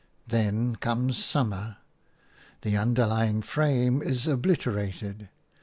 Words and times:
Then 0.25 0.77
comes 0.77 1.23
summer; 1.23 1.77
the 2.63 2.75
underlying 2.75 3.43
frame 3.43 4.01
is 4.01 4.25
obliterated. 4.25 5.29